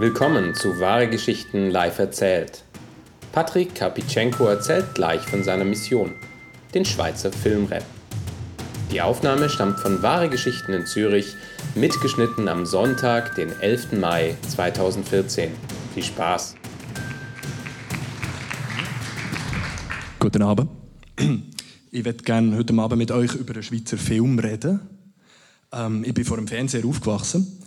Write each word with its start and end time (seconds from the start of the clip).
Willkommen 0.00 0.54
zu 0.54 0.78
Wahre 0.78 1.10
Geschichten 1.10 1.70
live 1.72 1.98
erzählt. 1.98 2.62
Patrick 3.32 3.74
Kapitschenko 3.74 4.46
erzählt 4.46 4.94
gleich 4.94 5.22
von 5.22 5.42
seiner 5.42 5.64
Mission, 5.64 6.12
den 6.72 6.84
Schweizer 6.84 7.32
Filmrap. 7.32 7.82
Die 8.92 9.00
Aufnahme 9.02 9.48
stammt 9.48 9.80
von 9.80 10.00
Wahre 10.00 10.28
Geschichten 10.28 10.72
in 10.72 10.86
Zürich, 10.86 11.34
mitgeschnitten 11.74 12.46
am 12.46 12.64
Sonntag, 12.64 13.34
den 13.34 13.50
11. 13.60 13.98
Mai 13.98 14.36
2014. 14.46 15.50
Viel 15.94 16.04
Spaß! 16.04 16.54
Guten 20.20 20.42
Abend. 20.42 20.70
Ich 21.90 22.04
würde 22.04 22.22
gerne 22.22 22.56
heute 22.56 22.72
Abend 22.74 22.98
mit 22.98 23.10
euch 23.10 23.34
über 23.34 23.54
einen 23.54 23.64
Schweizer 23.64 23.96
Film 23.96 24.38
reden. 24.38 24.78
Ähm, 25.72 26.04
ich 26.04 26.14
bin 26.14 26.24
vor 26.24 26.36
dem 26.36 26.46
Fernseher 26.46 26.84
aufgewachsen 26.84 27.58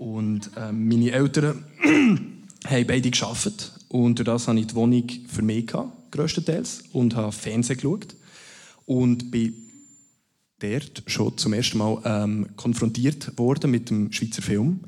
und 0.00 0.50
ähm, 0.56 0.88
meine 0.88 1.10
Eltern 1.10 1.64
haben 2.66 2.86
beide 2.86 3.10
geschafft 3.10 3.72
und 3.88 4.26
das 4.26 4.48
hatte 4.48 4.60
ich 4.60 4.68
die 4.68 4.74
Wohnung 4.74 5.08
für 5.26 5.42
mich 5.42 5.66
gehabt, 5.66 5.96
und 6.92 7.16
habe 7.16 7.32
Fernsehen 7.32 7.76
geschaut 7.76 8.16
und 8.86 9.30
bin 9.30 9.54
dort 10.58 11.02
schon 11.06 11.36
zum 11.38 11.52
ersten 11.52 11.78
Mal 11.78 12.00
ähm, 12.04 12.48
konfrontiert 12.56 13.38
worden 13.38 13.70
mit 13.70 13.90
dem 13.90 14.12
Schweizer 14.12 14.42
Film. 14.42 14.80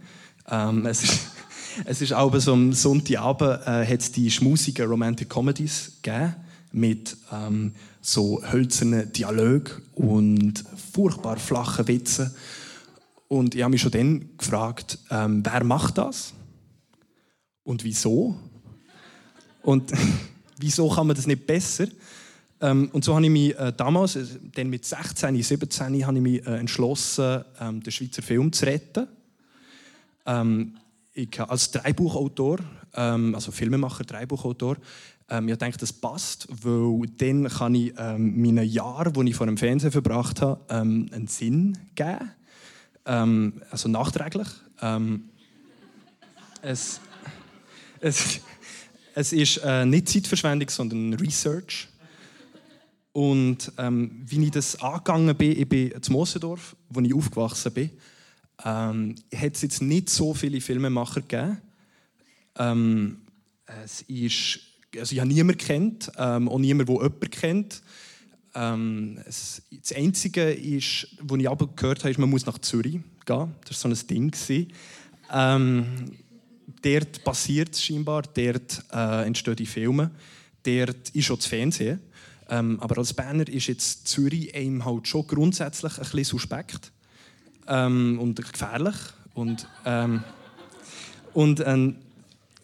Ähm, 0.49 0.87
es 0.87 1.05
ist 1.05 1.21
es 1.85 2.03
ist 2.03 2.13
aber 2.13 2.41
so 2.41 2.53
am 2.53 2.73
Sonntagabend 2.73 3.67
äh, 3.67 3.87
hat 3.87 4.17
die 4.17 4.31
schmusigen 4.31 4.87
Romantic 4.87 5.29
Comedies 5.29 5.93
gegeben 6.03 6.35
mit 6.73 7.17
ähm, 7.33 7.73
so 8.01 8.43
hölzernen 8.43 9.13
Dialogen 9.13 9.83
und 9.95 10.65
furchtbar 10.93 11.37
flachen 11.37 11.87
Witzen. 11.89 12.35
Und 13.29 13.55
ich 13.55 13.63
habe 13.63 13.71
mich 13.71 13.81
schon 13.81 13.93
dann 13.93 14.37
gefragt, 14.37 14.99
ähm, 15.11 15.43
wer 15.45 15.65
macht 15.65 15.99
das? 15.99 16.35
Und 17.65 17.85
wieso? 17.85 18.37
Und 19.63 19.93
wieso 20.59 20.89
kann 20.89 21.07
man 21.07 21.17
das 21.17 21.27
nicht 21.27 21.47
besser? 21.47 21.87
Ähm, 22.63 22.91
und 22.93 23.05
so 23.05 23.15
habe 23.15 23.25
ich 23.25 23.31
mich 23.31 23.59
äh, 23.59 23.73
damals, 23.77 24.15
äh, 24.17 24.25
dann 24.55 24.71
mit 24.71 24.85
16, 24.85 25.43
17, 25.43 26.07
habe 26.07 26.17
ich 26.17 26.23
mich 26.23 26.47
äh, 26.47 26.57
entschlossen, 26.59 27.43
ähm, 27.61 27.83
den 27.83 27.93
Schweizer 27.93 28.23
Film 28.23 28.53
zu 28.53 28.67
retten. 28.67 29.09
Ähm, 30.25 30.77
ich 31.13 31.41
als 31.41 31.71
Dreibuchautor, 31.71 32.59
also 32.93 33.53
Filmemacher, 33.53 34.05
Dreibuchautor, 34.05 34.77
ähm, 35.29 35.49
ich 35.49 35.59
denke, 35.59 35.77
das 35.77 35.93
passt, 35.93 36.47
weil 36.51 37.07
dann 37.19 37.49
kann 37.49 37.75
ich 37.75 37.93
ähm, 37.99 38.41
meinen 38.41 38.67
Jahren, 38.67 39.13
die 39.13 39.31
ich 39.31 39.37
vor 39.37 39.47
dem 39.47 39.59
Fernsehen 39.59 39.93
verbracht 39.93 40.41
habe, 40.41 40.61
einen 40.71 41.27
Sinn 41.27 41.77
geben. 41.95 42.31
Also 43.05 43.89
nachträglich. 43.89 44.49
Es, 46.63 47.01
es, 48.03 48.41
es 49.15 49.33
ist 49.33 49.59
äh, 49.59 49.87
nicht 49.87 50.09
Zeitverschwendung, 50.09 50.69
sondern 50.69 51.15
Research. 51.15 51.89
Und 53.13 53.73
ähm, 53.79 54.23
wie 54.27 54.45
ich 54.45 54.51
das 54.51 54.81
angegangen 54.81 55.37
bin, 55.37 55.53
ich 55.53 55.69
bin 55.69 55.91
in 55.91 56.01
Mosendorf, 56.09 56.75
wo 56.89 57.01
ich 57.01 57.15
aufgewachsen 57.15 57.73
bin, 57.73 57.91
ähm, 58.65 59.15
hat 59.35 59.55
es 59.55 59.63
jetzt 59.63 59.83
nicht 59.83 60.11
so 60.11 60.35
viele 60.35 60.61
Filmemacher 60.61 61.21
gegeben. 61.21 61.59
Ähm, 62.59 63.19
es 63.85 64.03
ist, 64.03 64.61
also 64.97 65.15
ich 65.15 65.21
habe 65.21 65.33
niemanden 65.33 65.59
kennt, 65.59 66.11
ähm, 66.19 66.49
auch 66.49 66.59
niemanden, 66.59 66.95
der 66.95 67.03
jemanden 67.03 67.31
kennt. 67.31 67.83
Ähm, 68.55 69.19
es, 69.27 69.63
das 69.71 69.97
Einzige, 69.97 70.51
ist, 70.51 71.09
was 71.21 71.39
ich 71.39 71.49
aber 71.49 71.69
gehört 71.69 72.01
habe, 72.01 72.11
ist, 72.11 72.19
man 72.19 72.31
muss 72.31 72.47
nach 72.47 72.59
Zürich 72.59 72.99
gehen. 73.25 73.55
Das 73.65 73.85
war 73.85 73.95
so 73.95 74.03
ein 74.03 74.07
Ding. 74.09 74.33
Ähm, 75.31 75.87
dort 76.83 77.25
passiert 77.25 77.75
es 77.75 77.85
scheinbar, 77.85 78.23
dort 78.23 78.85
äh, 78.93 79.27
entstehen 79.27 79.57
die 79.57 79.67
Filme, 79.67 80.11
dort 80.63 81.11
ist 81.11 81.25
schon 81.25 81.37
das 81.37 81.47
Fernsehen. 81.47 82.01
Ähm, 82.49 82.79
aber 82.81 82.99
als 82.99 83.13
Berner 83.13 83.49
ist 83.49 83.67
jetzt 83.69 84.09
Zürich 84.09 84.55
einem 84.55 84.85
halt 84.85 85.09
schon 85.09 85.27
grundsätzlich 85.27 85.93
ein 85.93 86.03
bisschen 86.03 86.25
suspekt 86.25 86.93
ähm, 87.69 88.19
und 88.21 88.37
gefährlich. 88.37 88.97
Und, 89.35 89.67
ähm, 89.85 90.23
und 91.33 91.63
ein 91.63 91.97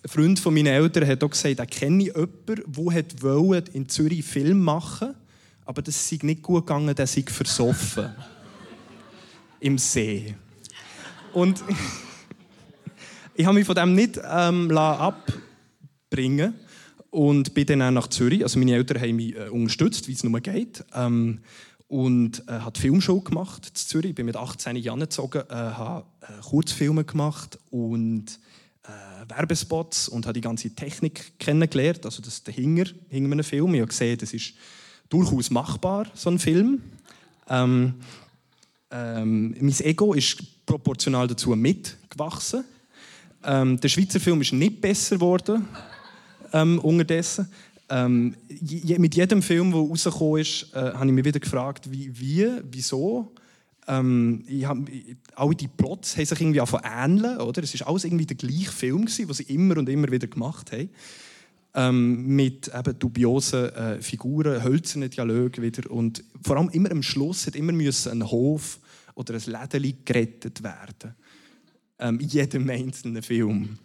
Freund 0.04 0.38
von 0.38 0.52
meinen 0.52 0.66
Eltern 0.66 1.06
hat 1.06 1.24
auch 1.24 1.30
gesagt, 1.30 1.58
er 1.58 1.66
kenne 1.66 2.04
jemanden, 2.04 3.16
der 3.22 3.74
in 3.74 3.88
Zürich 3.88 4.24
Film 4.24 4.60
machen 4.60 5.14
aber 5.68 5.82
das 5.82 6.08
sei 6.08 6.18
nicht 6.22 6.42
gut 6.42 6.66
gegangen, 6.66 6.94
der 6.94 7.06
sei 7.06 7.24
versoffen. 7.26 8.08
Im 9.60 9.76
See. 9.76 10.34
Und 11.34 11.62
ich 13.38 13.46
habe 13.46 13.56
mich 13.56 13.66
von 13.66 13.76
dem 13.76 13.94
nicht 13.94 14.20
ähm, 14.28 14.76
abbringen 14.76 16.54
und 17.10 17.54
bin 17.54 17.66
dann 17.66 17.82
auch 17.82 17.90
nach 17.92 18.08
Zürich. 18.08 18.42
Also 18.42 18.58
meine 18.58 18.74
Eltern 18.74 19.00
haben 19.00 19.14
mich 19.14 19.36
äh, 19.36 19.48
unterstützt, 19.48 20.08
wie 20.08 20.12
es 20.12 20.24
nur 20.24 20.40
geht. 20.40 20.84
Ähm, 20.92 21.38
und 21.86 22.42
äh, 22.48 22.58
hat 22.58 22.78
Filmshow 22.78 23.20
gemacht 23.20 23.68
in 23.68 23.74
Zürich. 23.76 24.10
Ich 24.10 24.14
bin 24.16 24.26
mit 24.26 24.36
18 24.36 24.74
Jahren 24.74 24.98
gezogen, 24.98 25.44
äh, 25.48 25.54
habe 25.54 26.04
äh, 26.20 26.42
Kurzfilme 26.42 27.04
gemacht 27.04 27.60
und 27.70 28.40
äh, 28.82 29.30
Werbespots 29.30 30.08
und 30.08 30.26
habe 30.26 30.34
die 30.34 30.40
ganze 30.40 30.74
Technik 30.74 31.38
kennengelernt. 31.38 32.04
Also 32.06 32.20
das 32.20 32.42
dahinter, 32.42 32.90
hinter 33.08 33.32
einem 33.32 33.44
Film. 33.44 33.72
Ich 33.74 33.80
habe 33.80 33.88
gesehen, 33.88 34.18
das 34.18 34.32
ist 34.32 34.54
durchaus 35.08 35.50
machbar, 35.50 36.08
so 36.12 36.28
ein 36.28 36.40
Film. 36.40 36.82
Ähm, 37.48 37.94
ähm, 38.90 39.54
mein 39.60 39.80
Ego 39.80 40.12
ist 40.12 40.66
proportional 40.66 41.28
dazu 41.28 41.50
mitgewachsen. 41.50 42.64
Ähm, 43.44 43.78
der 43.80 43.88
Schweizer 43.88 44.20
Film 44.20 44.40
ist 44.40 44.52
nicht 44.52 44.80
besser 44.80 45.16
geworden 45.16 45.66
ähm, 46.52 46.78
unterdessen. 46.80 47.48
Ähm, 47.90 48.34
je, 48.48 48.98
mit 48.98 49.14
jedem 49.14 49.42
Film, 49.42 49.70
der 49.70 49.80
rausgekommen 49.80 50.40
ist, 50.40 50.74
äh, 50.74 50.92
habe 50.92 51.06
ich 51.06 51.12
mich 51.12 51.24
wieder 51.24 51.40
gefragt, 51.40 51.90
wie, 51.90 52.10
wie 52.18 52.50
wieso. 52.70 53.32
Ähm, 53.86 54.44
ich 54.46 54.66
hab, 54.66 54.76
alle 55.34 55.54
die 55.54 55.68
Plots 55.68 56.16
haben 56.16 56.26
sich 56.26 56.40
irgendwie 56.40 56.60
ähneln, 56.84 57.38
oder? 57.38 57.62
Es 57.62 57.80
war 57.80 57.88
alles 57.88 58.04
irgendwie 58.04 58.26
der 58.26 58.36
gleiche 58.36 58.70
Film, 58.70 59.06
den 59.06 59.32
sie 59.32 59.42
immer 59.44 59.78
und 59.78 59.88
immer 59.88 60.10
wieder 60.10 60.26
gemacht 60.26 60.72
haben. 60.72 60.90
Ähm, 61.74 62.26
mit 62.26 62.70
eben 62.74 62.98
dubiosen 62.98 63.72
äh, 63.74 64.02
Figuren, 64.02 64.62
hölzernen 64.62 65.10
Dialogen 65.10 65.62
wieder. 65.62 65.90
Und 65.90 66.24
vor 66.42 66.56
allem 66.56 66.68
immer 66.70 66.90
am 66.90 67.02
Schluss 67.02 67.46
hat 67.46 67.56
immer 67.56 67.72
müssen 67.72 68.12
ein 68.12 68.30
Hof 68.30 68.80
oder 69.14 69.34
ein 69.34 69.42
Läden 69.46 69.98
gerettet 70.04 70.62
werden. 70.62 71.14
Ähm, 71.98 72.20
jedem 72.20 72.70
einzelnen 72.70 73.22
Film. 73.22 73.78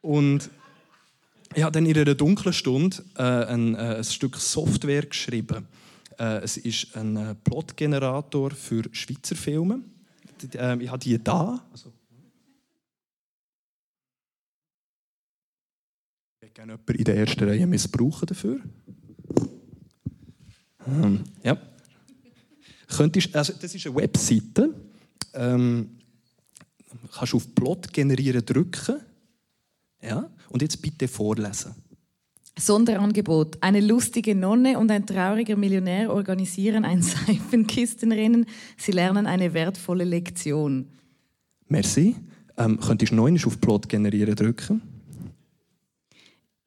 Und 0.00 0.50
ich 1.54 1.62
habe 1.62 1.72
dann 1.72 1.86
in 1.86 1.96
einer 1.96 2.14
dunklen 2.14 2.52
Stunde 2.52 3.02
äh, 3.16 3.22
ein, 3.22 3.74
äh, 3.74 3.96
ein, 3.96 4.04
Stück 4.04 4.36
Software 4.36 5.06
geschrieben. 5.06 5.66
Äh, 6.18 6.42
es 6.42 6.56
ist 6.56 6.96
ein 6.96 7.16
äh, 7.16 7.34
Plotgenerator 7.34 8.52
für 8.52 8.84
Schweizer 8.92 9.34
Filme. 9.34 9.82
Äh, 10.54 10.82
ich 10.82 10.88
habe 10.88 10.98
die 10.98 11.22
da. 11.22 11.66
Also, 11.72 11.92
ich 16.40 16.54
gerne 16.54 16.72
jemanden 16.72 16.94
in 16.94 17.04
der 17.04 17.16
ersten 17.16 17.44
Reihe 17.44 17.66
missbrauchen 17.66 18.26
dafür. 18.26 18.60
Ähm, 20.86 21.24
ja. 21.42 21.56
Könntest, 22.88 23.34
also 23.34 23.52
das 23.60 23.74
ist 23.74 23.86
eine 23.86 23.96
Webseite. 23.96 24.74
Ähm, 25.34 25.99
kannst 27.12 27.32
du 27.32 27.36
auf 27.36 27.54
Plot 27.54 27.92
generieren 27.92 28.44
drücken. 28.44 29.00
Ja. 30.02 30.30
Und 30.48 30.62
jetzt 30.62 30.80
bitte 30.82 31.08
vorlesen. 31.08 31.74
Sonderangebot. 32.58 33.58
Eine 33.60 33.80
lustige 33.80 34.34
Nonne 34.34 34.78
und 34.78 34.90
ein 34.90 35.06
trauriger 35.06 35.56
Millionär 35.56 36.12
organisieren 36.12 36.84
ein 36.84 37.02
Seifenkistenrennen. 37.02 38.46
Sie 38.76 38.92
lernen 38.92 39.26
eine 39.26 39.54
wertvolle 39.54 40.04
Lektion. 40.04 40.86
Merci. 41.68 42.16
Ähm, 42.56 42.78
könntest 42.80 43.12
du 43.12 43.16
neun 43.16 43.38
auf 43.44 43.60
Plot 43.60 43.88
generieren 43.88 44.34
drücken? 44.34 44.82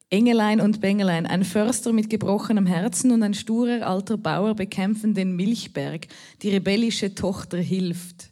Engelein 0.09 0.61
und 0.61 0.79
Bengelein, 0.79 1.25
ein 1.25 1.43
Förster 1.43 1.91
mit 1.91 2.09
gebrochenem 2.09 2.67
Herzen 2.67 3.11
und 3.11 3.23
ein 3.23 3.33
sturer 3.33 3.87
alter 3.87 4.15
Bauer 4.15 4.53
bekämpfen 4.53 5.15
den 5.15 5.35
Milchberg. 5.35 6.07
Die 6.43 6.51
rebellische 6.51 7.15
Tochter 7.15 7.57
hilft. 7.57 8.29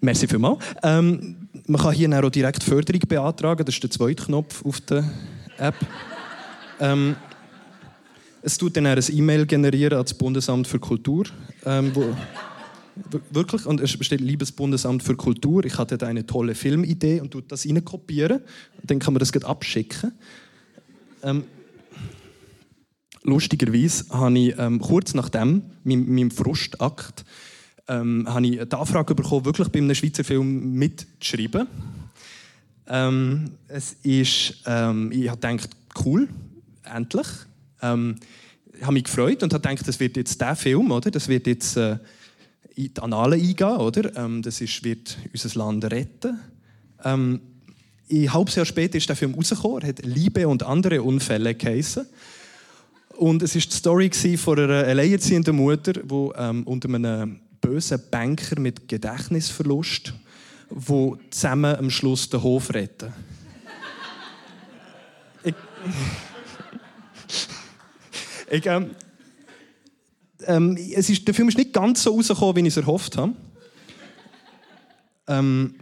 Merci 0.00 0.28
vielmals. 0.28 0.58
Ähm, 0.82 1.48
man 1.66 1.80
kann 1.80 1.92
hier 1.92 2.24
auch 2.24 2.30
direkt 2.30 2.62
Förderung 2.62 3.00
beantragen. 3.08 3.64
Das 3.64 3.74
ist 3.74 3.82
der 3.82 3.90
zweite 3.90 4.24
Knopf 4.24 4.64
auf 4.64 4.80
der 4.82 5.04
App. 5.58 5.74
ähm, 6.80 7.16
es 8.42 8.56
tut 8.56 8.76
dann 8.76 8.86
ein 8.86 9.02
E-Mail 9.10 9.46
generieren 9.46 9.94
ans 9.94 10.14
Bundesamt 10.14 10.66
für 10.68 10.78
Kultur. 10.78 11.24
Ähm, 11.64 11.90
wo, 11.94 12.14
wirklich, 13.30 13.66
und 13.66 13.80
es 13.80 13.90
steht 13.90 14.20
liebes 14.20 14.52
Bundesamt 14.52 15.02
für 15.02 15.16
Kultur, 15.16 15.64
ich 15.64 15.76
hatte 15.78 16.04
eine 16.06 16.26
tolle 16.26 16.54
Filmidee 16.54 17.20
und 17.20 17.32
tut 17.32 17.50
das 17.50 17.66
kopieren. 17.84 18.40
Dann 18.84 18.98
kann 19.00 19.14
man 19.14 19.18
das 19.18 19.32
abschicken. 19.44 20.12
Ähm, 21.22 21.44
lustigerweise 23.24 24.04
habe 24.10 24.38
ich 24.38 24.54
ähm, 24.58 24.78
kurz 24.78 25.14
nachdem, 25.14 25.62
meinem, 25.82 26.14
meinem 26.14 26.30
Frustakt, 26.30 27.24
ähm, 27.88 28.26
habe 28.28 28.46
ich 28.46 28.58
die 28.58 28.76
Anfrage 28.76 29.14
bekommen, 29.14 29.44
wirklich 29.44 29.68
bei 29.68 29.78
einem 29.78 29.94
Schweizer 29.94 30.24
Film 30.24 30.74
mitzuschreiben. 30.74 31.66
Ähm, 32.86 33.50
es 33.66 33.96
ist, 34.02 34.62
ähm, 34.66 35.10
ich 35.12 35.28
habe 35.28 35.40
gedacht, 35.40 35.70
cool, 36.04 36.28
endlich. 36.84 37.26
Ähm, 37.82 38.16
ich 38.74 38.82
habe 38.82 38.92
mich 38.92 39.04
gefreut 39.04 39.42
und 39.42 39.52
habe 39.52 39.68
gedacht, 39.68 39.88
das 39.88 39.98
wird 39.98 40.16
jetzt 40.16 40.40
der 40.40 40.54
Film, 40.54 40.90
oder? 40.90 41.10
Das 41.10 41.28
wird 41.28 41.46
jetzt 41.46 41.76
äh, 41.76 41.98
in 42.74 42.94
die 42.94 43.00
Annalen 43.00 43.40
eingehen, 43.40 43.76
oder? 43.76 44.16
Ähm, 44.16 44.42
das 44.42 44.60
ist, 44.60 44.84
wird 44.84 45.18
unser 45.32 45.58
Land 45.58 45.84
retten. 45.84 46.38
Ähm, 47.04 47.40
ein 48.10 48.32
halbes 48.32 48.54
Jahr 48.54 48.64
später 48.64 48.96
ist 48.96 49.08
der 49.08 49.16
Film 49.16 49.34
rausgekommen. 49.34 49.82
Er 49.82 49.88
hat 49.88 50.04
Liebe 50.04 50.48
und 50.48 50.62
andere 50.62 51.02
Unfälle 51.02 51.54
geheißen. 51.54 52.06
Und 53.16 53.42
es 53.42 53.54
war 53.54 53.62
die 53.62 53.70
Story 53.70 54.36
von 54.36 54.58
einer 54.58 54.84
alleinerziehenden 54.84 55.56
Mutter, 55.56 55.92
die 55.94 56.30
ähm, 56.36 56.62
unter 56.62 56.88
einem 56.88 57.40
bösen 57.60 58.00
Banker 58.10 58.60
mit 58.60 58.88
Gedächtnisverlust, 58.88 60.14
wo 60.70 61.16
zusammen 61.30 61.76
am 61.76 61.90
Schluss 61.90 62.28
den 62.28 62.42
Hof 62.42 62.72
retten. 62.74 63.12
ich, 65.44 65.54
ich, 68.50 68.66
ähm, 68.66 68.90
ähm, 70.46 70.76
es 70.94 71.10
ist, 71.10 71.26
der 71.26 71.34
Film 71.34 71.48
ist 71.48 71.58
nicht 71.58 71.72
ganz 71.72 72.02
so 72.02 72.14
rausgekommen, 72.14 72.56
wie 72.56 72.60
ich 72.60 72.68
es 72.68 72.76
erhofft 72.76 73.16
habe. 73.16 73.34
Ähm, 75.26 75.74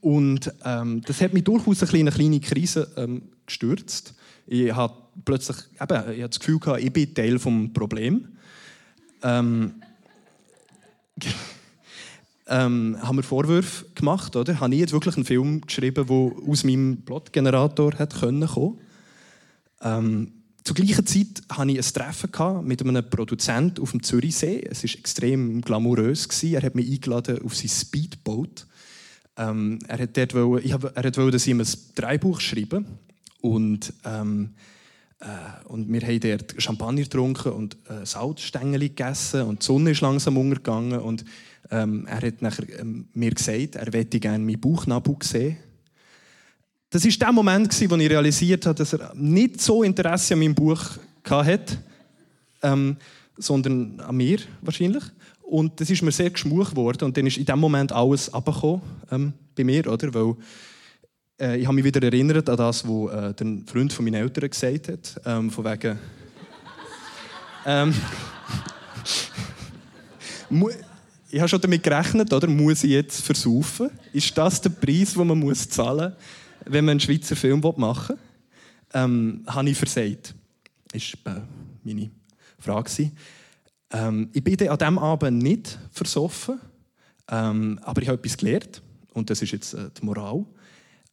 und 0.00 0.52
ähm, 0.64 1.00
das 1.06 1.20
hat 1.20 1.32
mich 1.32 1.44
durchaus 1.44 1.82
eine 1.82 1.90
kleine, 1.90 2.10
kleine 2.10 2.40
Krise 2.40 2.90
ähm, 2.96 3.22
gestürzt. 3.46 4.14
Ich 4.46 4.74
habe 4.74 4.94
plötzlich 5.24 5.56
eben, 5.80 6.10
ich 6.12 6.22
habe 6.22 6.28
das 6.28 6.40
Gefühl 6.40 6.58
ich 6.78 6.92
bin 6.92 7.14
Teil 7.14 7.38
des 7.38 7.72
Problems. 7.72 8.24
Ähm, 9.22 9.74
ähm, 12.46 12.96
haben 13.00 13.16
wir 13.16 13.22
Vorwürfe 13.22 13.86
gemacht, 13.94 14.36
oder? 14.36 14.60
Habe 14.60 14.74
ich 14.74 14.80
jetzt 14.80 14.92
wirklich 14.92 15.16
einen 15.16 15.24
Film 15.24 15.60
geschrieben, 15.62 16.06
der 16.06 16.48
aus 16.48 16.64
meinem 16.64 17.02
Plotgenerator 17.04 17.92
kommen 17.92 18.46
können? 18.46 18.78
Ähm, 19.80 20.32
zur 20.64 20.76
gleichen 20.76 21.06
Zeit 21.06 21.42
hatte 21.50 21.72
ich 21.72 21.78
ein 21.78 21.92
Treffen 21.92 22.66
mit 22.66 22.82
einem 22.82 23.08
Produzenten 23.08 23.82
auf 23.82 23.90
dem 23.90 24.02
Zürichsee. 24.02 24.64
Es 24.70 24.84
war 24.84 24.90
extrem 24.98 25.60
glamourös. 25.60 26.28
Er 26.42 26.62
hat 26.62 26.74
mich 26.74 26.90
eingeladen 26.90 27.42
auf 27.42 27.56
sein 27.56 27.68
Speedboat. 27.68 28.66
Ähm, 29.36 29.78
er 29.88 29.98
hat 29.98 30.34
wollen, 30.34 30.64
ich 30.64 30.72
hab, 30.72 30.84
er 30.96 31.02
hat 31.02 31.16
wollen, 31.16 31.32
dass 31.32 31.46
ich 31.46 31.50
ihm 31.50 31.60
ein 31.60 31.66
Dreibuch 31.96 32.40
schreibe. 32.40 32.84
Und, 33.40 33.92
ähm, 34.04 34.50
äh, 35.22 35.68
und 35.68 35.92
wir 35.92 36.00
haben 36.00 36.20
dort 36.20 36.54
Champagner 36.58 37.02
getrunken 37.02 37.52
und 37.52 37.76
äh, 37.88 38.04
Salzstängel 38.04 38.80
gegessen. 38.80 39.42
Und 39.42 39.62
die 39.62 39.66
Sonne 39.66 39.90
ist 39.92 40.00
langsam 40.00 40.36
untergegangen. 40.36 40.98
Und 40.98 41.24
ähm, 41.70 42.06
er 42.06 42.26
hat 42.26 42.42
nachher, 42.42 42.80
ähm, 42.80 43.06
mir 43.14 43.30
gesagt, 43.30 43.76
er 43.76 43.90
möchte 43.92 44.18
gerne 44.18 44.44
meinen 44.44 44.60
Bauchnabel 44.60 45.16
sehen. 45.22 45.56
Das 46.90 47.04
war 47.04 47.12
der 47.12 47.32
Moment, 47.32 47.90
wo 47.90 47.96
ich 47.96 48.10
realisiert 48.10 48.66
habe, 48.66 48.74
dass 48.74 48.92
er 48.92 49.14
nicht 49.14 49.60
so 49.60 49.82
Interesse 49.82 50.34
an 50.34 50.40
meinem 50.40 50.54
Buch 50.54 50.82
hatte, 51.24 51.78
ähm, 52.62 52.96
sondern 53.38 54.00
an 54.00 54.16
mir 54.16 54.40
wahrscheinlich. 54.60 55.04
Und 55.40 55.80
das 55.80 55.88
ist 55.88 56.02
mir 56.02 56.12
sehr 56.12 56.30
geschmuch 56.30 56.74
worden 56.74 57.04
und 57.04 57.16
dann 57.16 57.26
ist 57.26 57.38
in 57.38 57.44
dem 57.44 57.60
Moment 57.60 57.92
alles 57.92 58.32
abgekommen 58.32 58.82
ähm, 59.10 59.32
bei 59.56 59.64
mir, 59.64 59.86
oder? 59.86 60.12
Weil 60.12 60.34
äh, 61.42 61.58
ich 61.58 61.66
habe 61.66 61.74
mich 61.74 61.84
wieder 61.84 62.02
erinnert 62.02 62.48
an 62.48 62.56
das, 62.56 62.86
was 62.86 63.12
äh, 63.12 63.34
der 63.34 63.58
Freund 63.66 63.92
von 63.92 64.04
meinen 64.04 64.14
Eltern 64.14 64.48
gesagt 64.48 64.88
hat, 64.88 65.20
ähm, 65.26 65.50
von 65.50 65.64
wegen. 65.64 65.98
ähm, 67.66 67.94
ich 71.30 71.40
habe 71.40 71.48
schon 71.48 71.60
damit 71.60 71.82
gerechnet, 71.82 72.32
oder? 72.32 72.46
Muss 72.46 72.84
ich 72.84 72.90
jetzt 72.90 73.20
versaufen? 73.22 73.90
Ist 74.12 74.36
das 74.38 74.60
der 74.60 74.70
Preis, 74.70 75.14
den 75.14 75.26
man 75.26 75.38
muss 75.38 75.68
zahlen 75.68 76.10
muss? 76.10 76.18
wenn 76.66 76.84
man 76.84 76.92
einen 76.92 77.00
Schweizer 77.00 77.36
Film 77.36 77.60
machen 77.76 78.16
will, 78.16 78.18
ähm, 78.94 79.44
habe 79.46 79.70
ich 79.70 79.76
versagt. 79.76 80.34
Das 80.92 81.02
war 81.24 81.36
äh, 81.36 81.40
meine 81.82 82.10
Frage. 82.58 83.10
Ähm, 83.90 84.30
ich 84.32 84.44
bin 84.44 84.68
an 84.68 84.78
diesem 84.78 84.98
Abend 84.98 85.42
nicht 85.42 85.78
versoffen, 85.90 86.60
ähm, 87.28 87.78
aber 87.82 88.02
ich 88.02 88.08
habe 88.08 88.18
etwas 88.18 88.36
gelernt. 88.36 88.82
Und 89.12 89.30
das 89.30 89.42
ist 89.42 89.52
jetzt 89.52 89.74
äh, 89.74 89.90
die 89.98 90.04
Moral. 90.04 90.44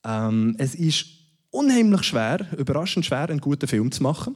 Ähm, 0.04 0.56
es 0.58 0.76
ist 0.76 1.06
unheimlich 1.52 2.04
schwer, 2.04 2.46
überraschend 2.58 3.06
schwer, 3.06 3.30
einen 3.30 3.42
guten 3.42 3.68
Film 3.68 3.92
zu 3.92 4.04
machen. 4.04 4.36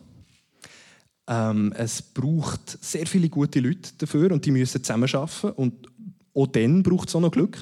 Ähm, 1.28 1.74
es 1.78 2.02
braucht 2.02 2.84
sehr 2.84 3.08
viele 3.08 3.30
gute 3.30 3.60
Leute 3.60 3.92
dafür 3.98 4.32
und 4.32 4.46
die 4.46 4.52
müssen 4.52 4.84
zusammenarbeiten. 4.84 5.52
Und 5.52 5.88
auch 6.34 6.48
dann 6.48 6.84
braucht 6.84 7.10
es 7.10 7.16
auch 7.16 7.22
noch 7.22 7.32
Glück. 7.32 7.58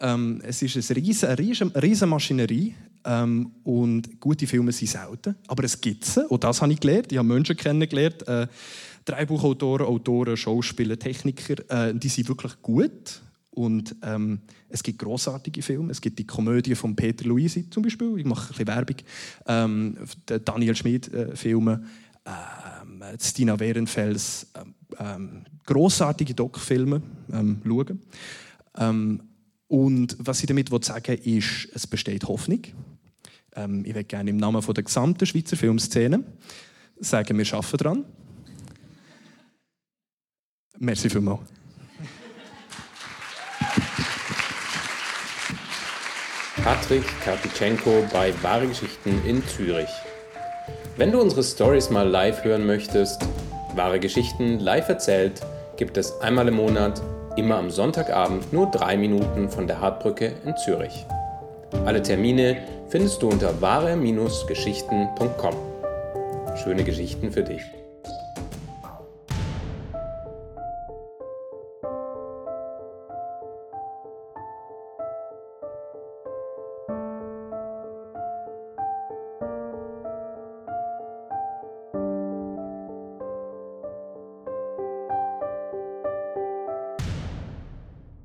Ähm, 0.00 0.40
es 0.44 0.62
ist 0.62 0.90
eine 0.90 1.00
riesen, 1.00 1.28
riesen 1.70 2.08
Maschinerie 2.08 2.74
ähm, 3.04 3.52
und 3.62 4.20
gute 4.20 4.46
Filme 4.46 4.72
sind 4.72 4.88
selten. 4.88 5.36
Aber 5.46 5.62
es 5.62 5.80
gibt 5.80 6.04
sie, 6.04 6.26
und 6.26 6.42
das 6.42 6.60
habe 6.60 6.72
ich 6.72 6.80
gelernt. 6.80 7.12
Ich 7.12 7.18
habe 7.18 7.28
Menschen 7.28 7.56
kennengelernt, 7.56 8.26
äh, 8.26 8.48
Drehbuchautoren, 9.04 9.86
Autoren, 9.86 10.36
Schauspieler, 10.36 10.98
Techniker, 10.98 11.88
äh, 11.88 11.94
die 11.94 12.08
sind 12.08 12.28
wirklich 12.28 12.60
gut. 12.62 13.20
Und 13.54 13.94
ähm, 14.02 14.40
es 14.70 14.82
gibt 14.82 14.98
großartige 14.98 15.60
Filme. 15.62 15.90
Es 15.90 16.00
gibt 16.00 16.18
die 16.18 16.26
Komödie 16.26 16.74
von 16.74 16.96
Peter 16.96 17.26
Luisi 17.26 17.68
zum 17.68 17.82
Beispiel. 17.82 18.18
Ich 18.18 18.24
mache 18.24 18.46
ein 18.46 18.48
bisschen 18.48 18.66
Werbung. 18.66 18.96
Ähm, 19.46 19.98
Daniel 20.44 20.74
Schmid 20.74 21.12
äh. 21.12 21.36
Ähm, 22.24 23.02
Stina 23.20 23.60
Wehrenfels. 23.60 24.46
Ähm, 24.54 24.74
ähm 24.98 25.44
großartige 25.66 26.34
Doc-Filme. 26.34 27.02
Ähm, 27.30 27.60
schauen. 27.64 28.00
Ähm, 28.78 29.22
und 29.68 30.16
was 30.18 30.40
ich 30.40 30.46
damit 30.46 30.68
sagen 30.84 31.08
will, 31.08 31.38
ist, 31.38 31.68
es 31.74 31.86
besteht 31.86 32.24
Hoffnung. 32.24 32.62
Ähm, 33.54 33.84
ich 33.84 33.94
würde 33.94 34.04
gerne 34.04 34.30
im 34.30 34.38
Namen 34.38 34.62
der 34.62 34.84
gesamten 34.84 35.26
Schweizer 35.26 35.56
Filmszene 35.56 36.24
sagen, 37.00 37.36
wir 37.36 37.54
arbeiten 37.54 37.76
daran. 37.76 38.04
Merci 40.78 41.10
vielmals. 41.10 41.61
Patrick 46.64 47.02
Karpitschenko 47.24 48.04
bei 48.12 48.32
Wahre 48.42 48.68
Geschichten 48.68 49.20
in 49.26 49.44
Zürich. 49.48 49.90
Wenn 50.96 51.10
du 51.10 51.20
unsere 51.20 51.42
Stories 51.42 51.90
mal 51.90 52.08
live 52.08 52.44
hören 52.44 52.66
möchtest, 52.66 53.20
Wahre 53.74 53.98
Geschichten 53.98 54.60
live 54.60 54.88
erzählt, 54.88 55.40
gibt 55.76 55.96
es 55.96 56.20
einmal 56.20 56.46
im 56.46 56.54
Monat 56.54 57.02
immer 57.36 57.56
am 57.56 57.68
Sonntagabend 57.70 58.52
nur 58.52 58.70
drei 58.70 58.96
Minuten 58.96 59.48
von 59.48 59.66
der 59.66 59.80
Hartbrücke 59.80 60.34
in 60.44 60.56
Zürich. 60.56 61.04
Alle 61.84 62.00
Termine 62.00 62.58
findest 62.88 63.20
du 63.22 63.28
unter 63.28 63.60
wahre-geschichten.com. 63.60 65.56
Schöne 66.62 66.84
Geschichten 66.84 67.32
für 67.32 67.42
dich. 67.42 67.62